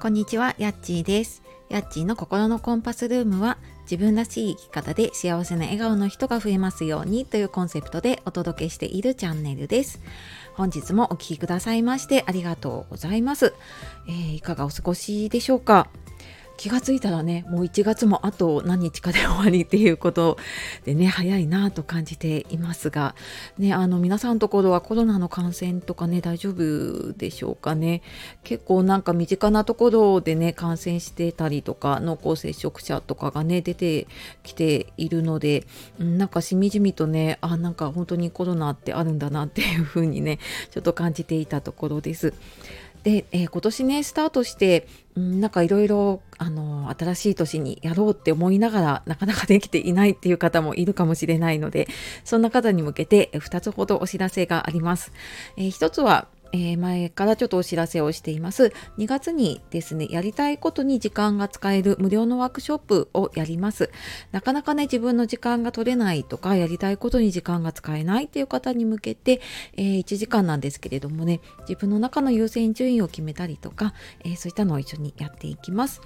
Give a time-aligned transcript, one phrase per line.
[0.00, 1.42] こんにちは、やっちーです。
[1.68, 9.98] やっちーの心のコンパスルームは自分らしい生き方で幸せな笑顔の人が増えますようにというコンセプトでお届けしているチャンネルです。
[10.54, 13.54] 本日もお聴きくださいましてありがとうございます。
[14.08, 15.88] えー、いかがお過ごしでしょうか？
[16.58, 20.36] 気がついたらねもう1月もあと何日かで終わりっていうこと
[20.84, 23.14] でね早いなと感じていますが、
[23.58, 28.02] ね、あの皆さんのところはコロナの感染とかね大丈夫でしょうかね？
[28.42, 34.08] 結構なんか身近なところでね感染してたりとか濃厚接触者とかがね出て
[34.42, 35.64] きているので
[35.98, 40.40] なんかしみじみとねあなんか本当にコロナってあるんだなっていうふうにね
[40.72, 42.34] ちょっと感じていたところです。
[43.02, 51.88] で、えー、今年ねスタートして、うん、なんかいろいろあの新しい年にやろうって思いながらなかなかできていないっていう方もいるかもしれないので
[52.24, 55.12] そんな方に向けて2つほどお知らせがあります。
[55.56, 58.72] えー、1つはえー、前からちょっとお知らせをしています。
[58.98, 63.90] 2月にですね、やりたいことに時間が使える無料のワークショップをやります。
[64.32, 69.40] なかなかね、自分の時間が取れないとか、やりたいことに時間が使えないっていう方に向けて、
[69.76, 76.00] えー、1時間なんですけれどもね、自分の中の優先順位を決めたりとか、えー、そういったのを一緒にやっていきます。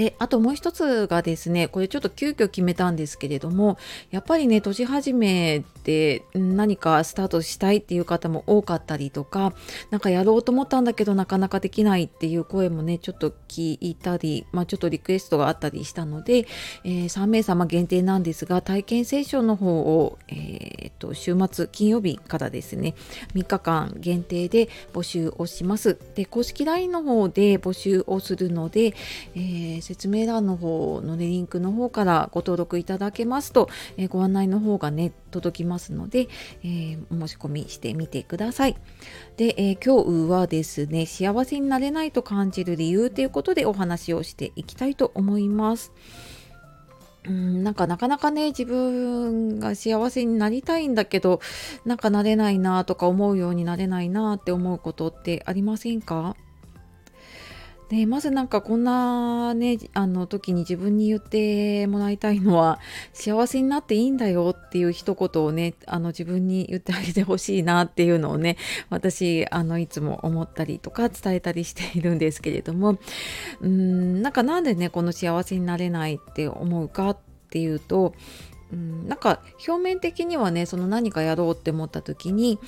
[0.00, 3.76] であともう一つがですねこれちょっと急遽決めたんですけれども
[4.10, 9.52] やっぱりね年始めで何かスタートしたいっていう方も多かったりとか
[9.90, 16.46] 何かやろうと思ったんだけどなかなかできないっていう声もねちょっと聞いたり、まあ、ちょっとリクエストがあったりしたので、
[16.84, 22.94] えー、3名様限定なんですが体験セッションの方を、えー、と週末金曜日からですね
[23.34, 25.98] 3日間限定で募集をします。
[26.14, 28.94] で公式 LINE の方で募集をするので、
[29.34, 36.28] えー説明欄の方の、ね、リンクの方からご登録いただけますと、えー、ご案内の方がね届きますので、
[36.62, 38.76] えー、申し込みしてみてください。
[39.36, 45.92] で、え、今日はですね幸せになれないと感じる理由ということでお話をしていきたいと思います。
[47.30, 51.40] うんなんかなかなかね自分が幸せになりたいんだけど
[51.84, 56.36] なんかなれないなとか思うようになれないなって思うことってありませんか？
[57.90, 62.78] でまずなんかこんなねあの時に自分に言ってもらいたいのは
[63.12, 68.56] 幸せになっていいんだよっていう一言をねあの自分に言ってあげてほしいなっていうのをね
[68.90, 72.96] 私あのいつも思ったりとか伝えたりしているんですけれども
[73.60, 77.18] うんなんかなんでねこの幸せになれないって思うかっ
[77.50, 78.14] ていうと
[78.72, 82.60] うんなんか表面的にはねその何かやろうって思った時に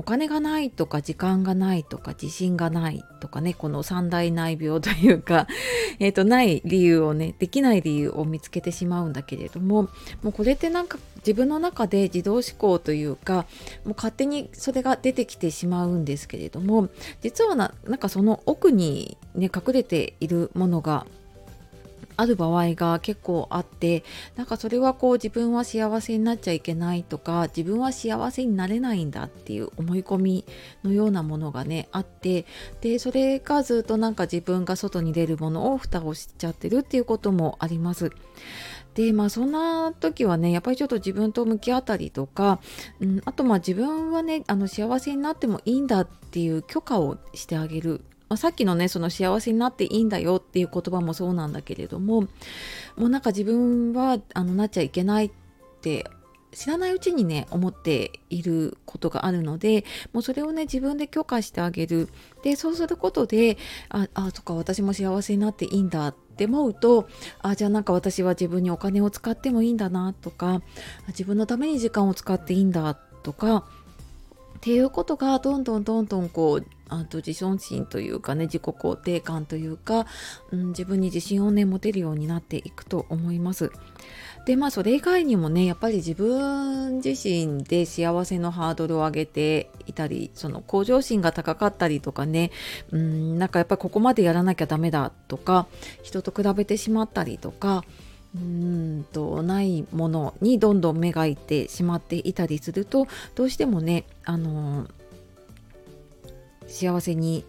[0.00, 5.46] お金がないとか時間がないとか自信がないとかねこの三大内病というか、
[6.00, 9.90] えーと、ない理由をねできない理由を見つけてしまうんだけれども
[10.22, 13.44] もうこれってなんか自分の中で自動思考というか
[13.84, 16.88] もう勝手にそれが出てきてしまうんですけれども
[17.20, 21.06] 実はななんかその奥にね隠れているものが
[22.20, 24.04] ある場合が結構あって
[24.36, 30.44] なんかそれはこう自分は幸せになっちゃいけないとか自分は幸せになれないんだっていう思い込み
[30.84, 32.44] のようなものがねあって
[32.82, 38.10] でそれがずっとなんか自分が外に出るものを蓋をしちゃってるっていうこともあります。
[38.94, 42.60] でまあそんな時はねやっぱりちょっと自分と向き合ったりとか、
[43.00, 52.28] うん、あとまあ自分はねあの幸せになってもいいんだっていう許可をしてあげるまあ、さっきのねその幸せになっていいんだよっていう言葉もそうなんだけれどもも
[52.96, 55.30] うなんか自分はあのなっちゃいけないっ
[55.82, 56.08] て
[56.52, 62.08] 知らないうちにね思っていることがあるのでもうそれをね自分で許可してあげる。
[62.42, 63.58] でそうすることで
[63.88, 67.08] ああそっか私も幸せになっていいんだって思うと
[67.42, 70.62] あじゃあなんか私は自分にお金を使ってもいいんだなとか
[71.08, 73.62] 自分のために時間を使っていいんだとかっ
[74.60, 80.06] ていうことがどんどんどんどんこうあと自尊心というかね自己肯定感というか、
[80.50, 83.70] うん、自分に自信をね持てるようになっていくと思います。
[84.46, 92.50] でまあそれ以外にもねやっぱり自分自身で幸せのハードルを上げていたりその向上心が高かったりとかね
[92.90, 95.66] うんなんかやっぱりここまでやらなきゃダメだとか
[96.02, 97.84] 人と比べてしまったりとか
[98.34, 104.86] うんとないものにどんどん目がいってしまっていたりするとどうしてもねあの
[106.70, 107.44] 幸せに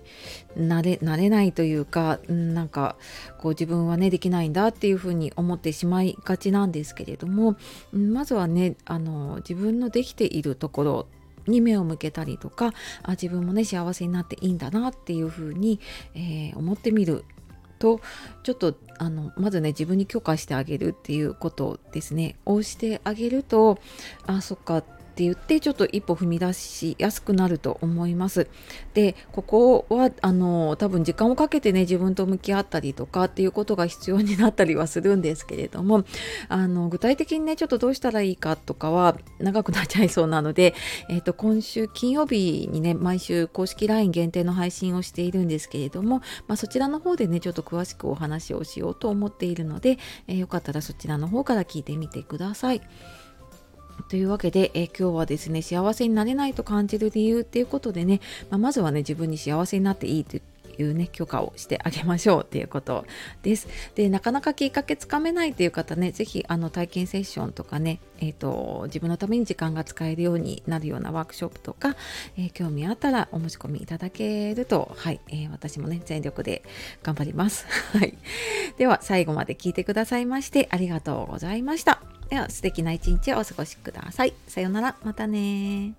[0.55, 2.95] なれなれないというか、なんか
[3.39, 7.55] こう自分はねできないんだっていうふうに思ってしまいがちなんですけれども、
[7.93, 11.07] まずはねあの自分のできているところ
[11.47, 12.73] に目を向けたりとか
[13.03, 15.79] あ自分もね幸せになっていいんだなっていうふうに、
[16.13, 17.25] えー、思ってみる
[17.79, 17.99] と
[18.43, 22.35] ちょっとあのまずね自分に許可してあげるっていうことですね。
[22.45, 23.79] をしてあげると
[24.27, 24.83] あそっか
[25.21, 28.47] って言ってちょっと一歩踏み出しやすくなると思います。
[28.93, 36.03] でここはあの多分時間をかけてね自分と向き合ったりとかっていうことが必要になったりはするんですけれども
[36.49, 40.73] あの具体的にねちょっとどうしたらいいかとかは長くなっちゃいそうなので、
[41.09, 49.97] えーと、今週金曜日にね毎週公式 LINE 限定の配信をしているんですけれども、まあ、そちらの方でねちょっと詳しくお話をしようと思っているので、
[50.27, 52.81] えー、よかったらそちらの方から聞いてみてください。
[54.03, 60.37] というわけで、え今日はですね幸せになれないと感じる理由っていうことでね、まあ、まずはね自分に幸せになっていいと
[60.81, 63.05] いうね許可をしてあげましょうっていうこと
[63.43, 63.67] です。
[63.95, 71.95] でなかなかきっかけつかめないっていう方ね是非あの体験セッションとかね、えーと、自分のために時間が使えるようになるようなワークショップとか、
[72.37, 76.63] えー、興味あったらお申し込みいただけるとはい、えー、私もね全力で
[77.03, 77.65] 頑張ります。
[77.97, 78.17] はい、
[78.77, 82.10] では最後まで聞いてくださいましてありがとうございました。
[82.31, 84.33] では素敵な一日をお過ごしください。
[84.47, 85.93] さようなら、またね